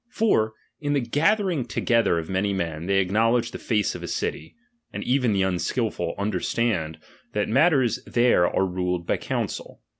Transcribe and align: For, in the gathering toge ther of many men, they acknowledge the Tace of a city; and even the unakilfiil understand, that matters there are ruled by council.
For, 0.09 0.53
in 0.79 0.93
the 0.93 0.99
gathering 0.99 1.63
toge 1.63 2.03
ther 2.05 2.17
of 2.17 2.27
many 2.27 2.53
men, 2.53 2.87
they 2.87 2.97
acknowledge 2.97 3.51
the 3.51 3.59
Tace 3.59 3.93
of 3.93 4.01
a 4.01 4.07
city; 4.07 4.55
and 4.91 5.03
even 5.03 5.31
the 5.31 5.43
unakilfiil 5.43 6.17
understand, 6.17 6.97
that 7.33 7.47
matters 7.47 8.03
there 8.05 8.47
are 8.47 8.65
ruled 8.65 9.05
by 9.05 9.17
council. 9.17 9.79